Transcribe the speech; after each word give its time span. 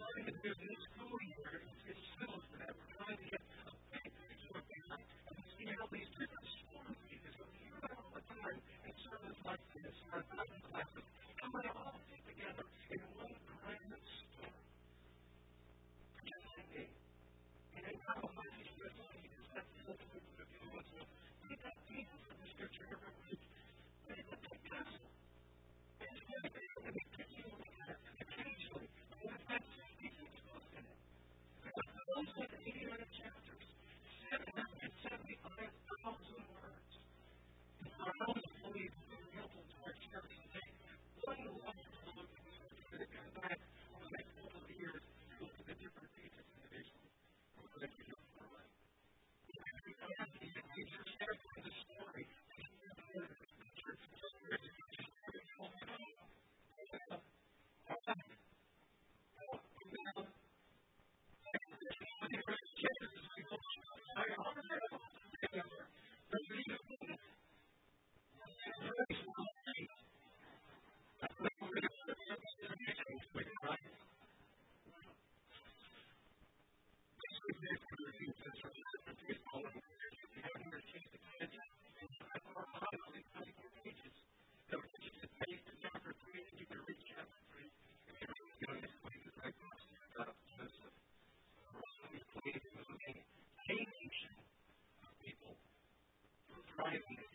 learning 0.00 0.26
to 0.26 0.32
do 0.42 0.50
this 0.68 0.80
school 0.96 1.18
year. 1.22 1.79
life 96.90 97.29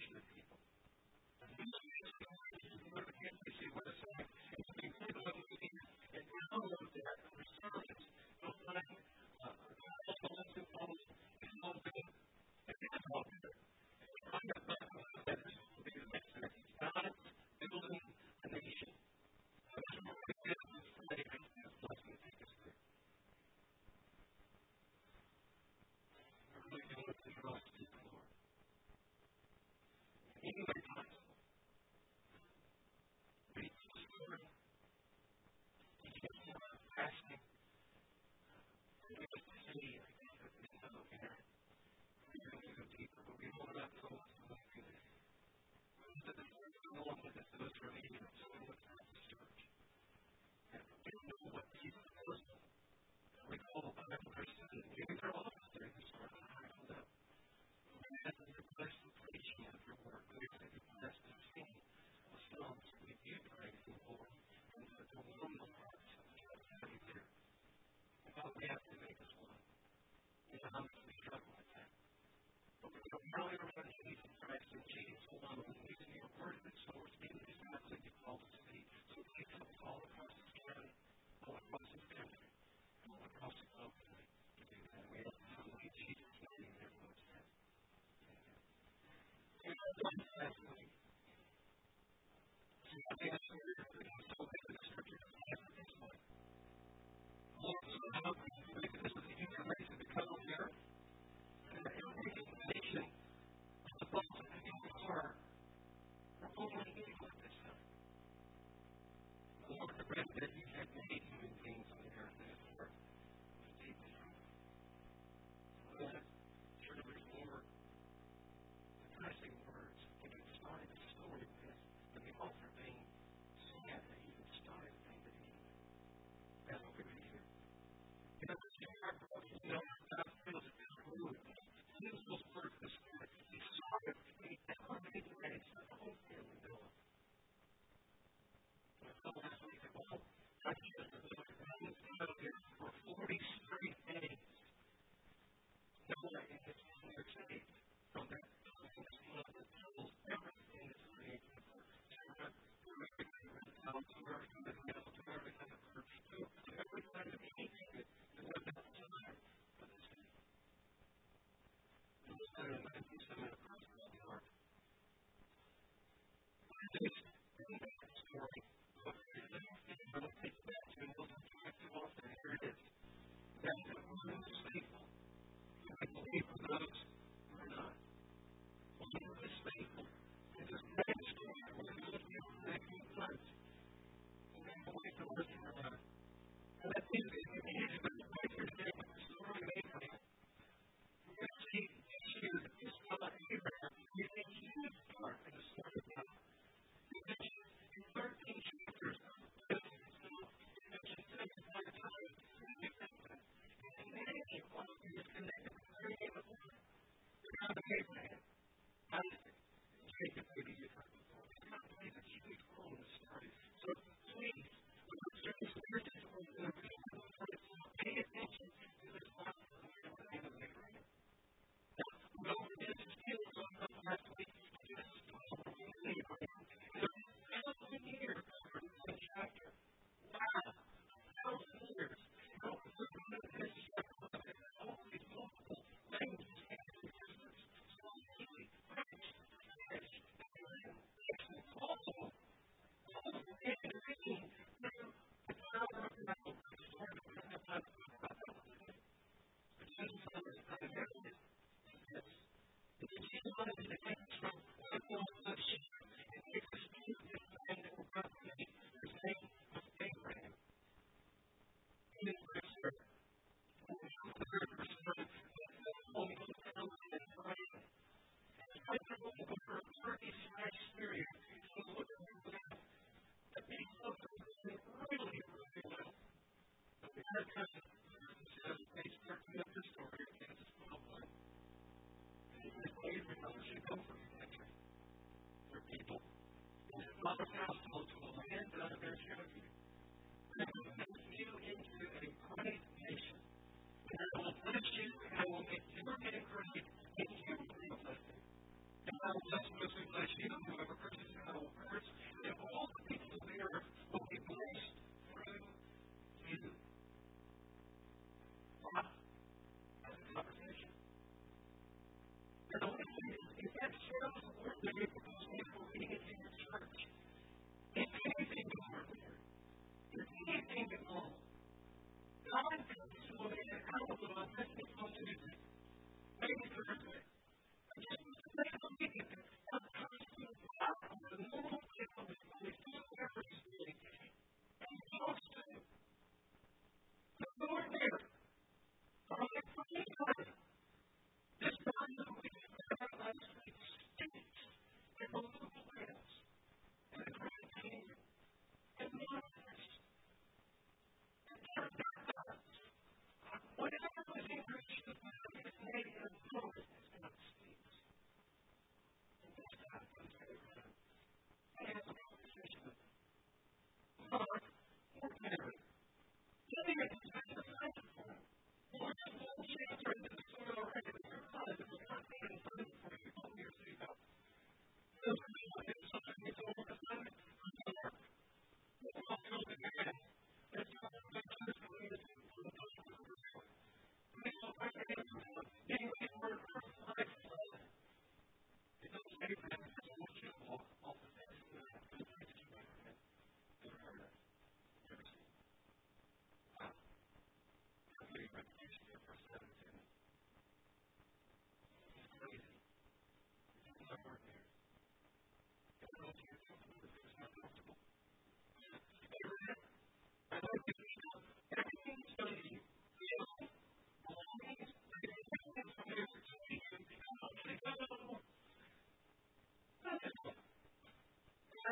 Eastern 163.15 163.64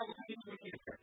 how 0.07 0.23
to 0.27 0.35
do 0.35 0.57
it. 0.63 1.02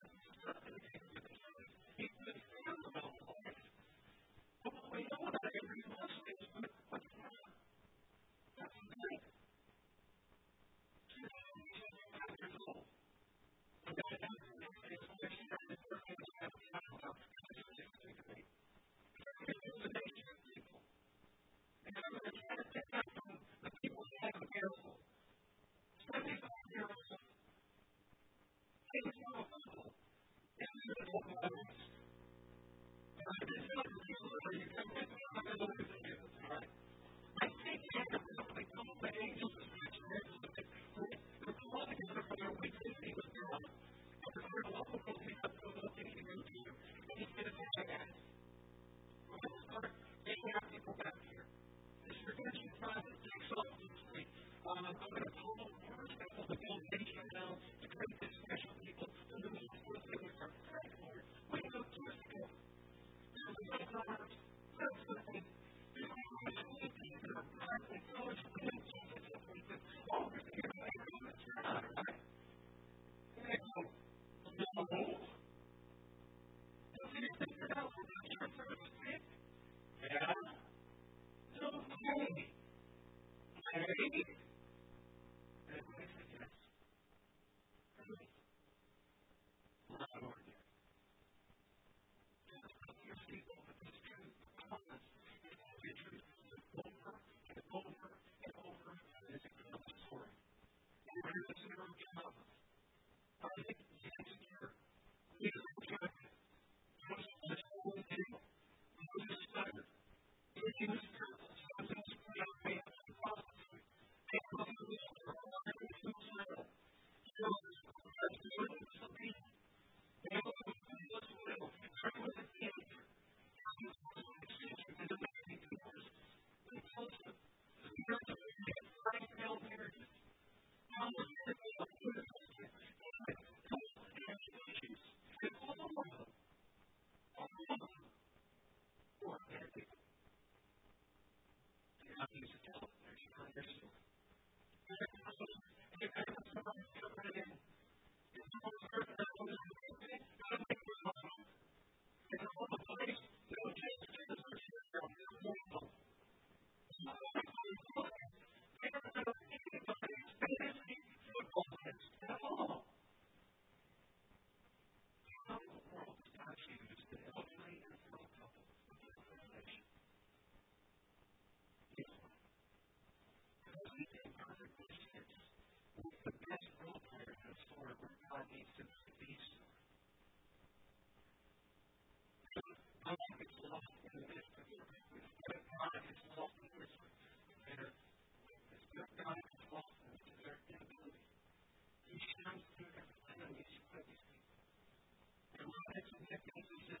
circumstances 196.31 197.00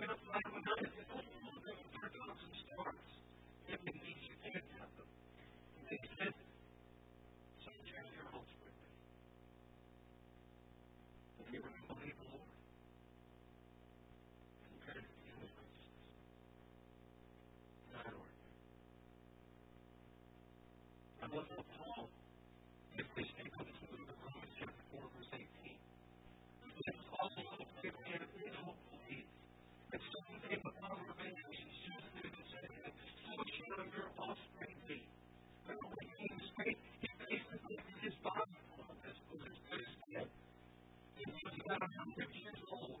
Thank 0.00 0.82
you. 0.82 0.89
years 42.34 42.58
old 42.70 43.00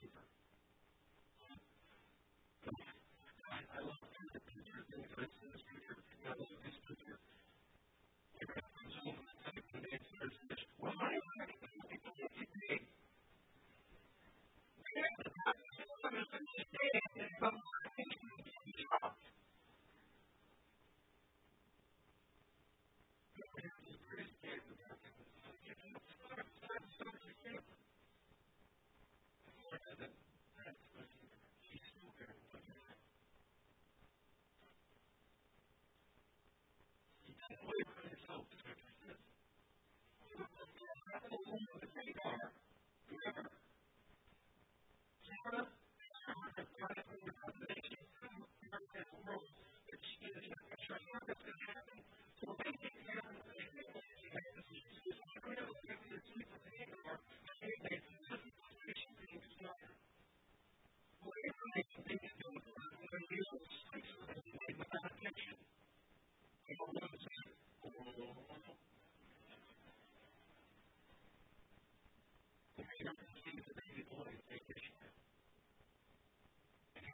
hope 38.31 38.47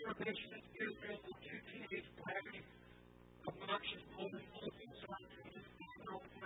Salvation 0.00 0.48
is 0.56 0.64
Israel's 0.80 1.28
two 1.44 1.60
teenage 1.68 2.08
black, 2.16 2.40
obnoxious, 3.44 4.00
boldly 4.16 4.40
full 4.48 4.64
of 4.64 4.74
concern 4.80 5.24
for 5.28 5.44
this 5.52 5.66
season 5.76 6.08
all 6.08 6.24
the 6.24 6.40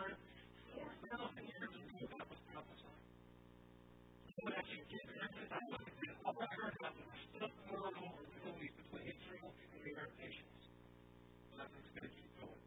4,000 0.75 1.47
years 1.47 1.71
ago, 1.71 2.03
that 2.19 2.27
was 2.27 2.41
prophesied. 2.51 2.99
So 4.35 4.43
as 4.59 4.67
you 4.75 4.83
get 4.91 5.07
into 5.07 5.45
that, 5.55 5.71
all 6.27 6.35
I 6.35 6.49
heard 6.51 6.75
about 6.83 6.99
was 6.99 7.15
stuff 7.31 7.55
more 7.71 7.95
and 7.95 7.97
more 8.03 8.19
between 8.27 8.75
Israel 9.07 9.51
and 9.55 9.81
the 9.87 9.91
Arab 10.03 10.15
nations. 10.19 10.59
That's 11.55 11.75
expensive. 11.79 12.59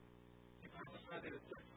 He 0.63 0.67
prophesied 0.71 1.19
that 1.19 1.35
it's 1.35 1.76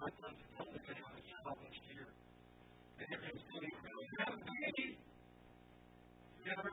Thank 0.00 0.14
year. 1.92 2.06
And 2.98 3.08
going 4.46 4.72
to. 4.76 4.82
You 4.82 6.52
ever. 6.52 6.70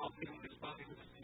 of 0.00 0.12
giving 0.20 0.40
this 0.42 0.54
body 0.60 0.84
to 0.84 0.94
the 0.96 1.15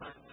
time. 0.00 0.25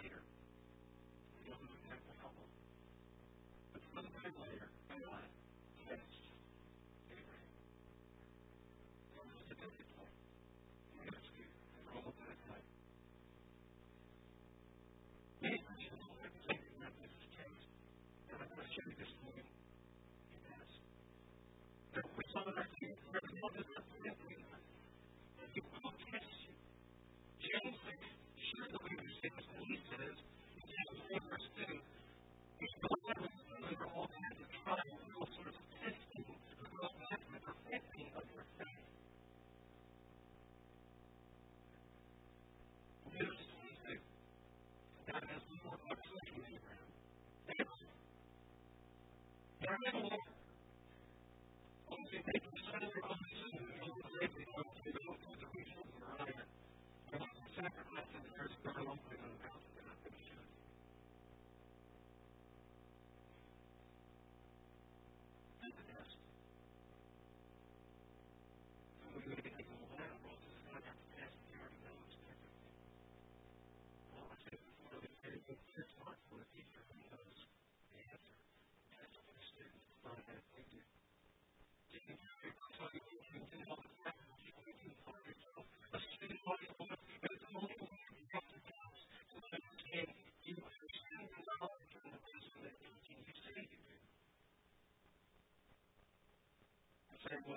Thank 97.34 97.48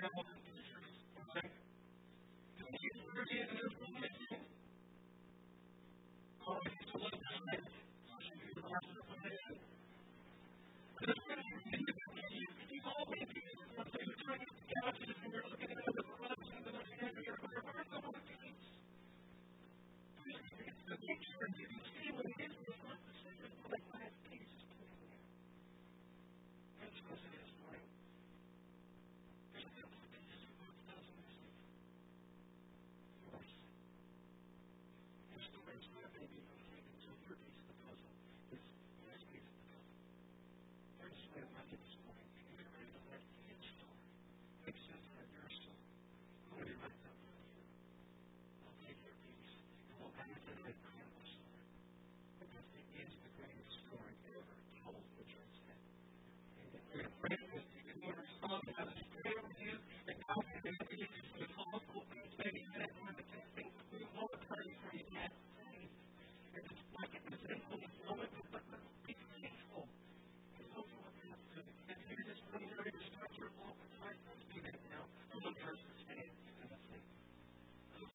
Thank 0.00 0.12
you. 2.82 4.29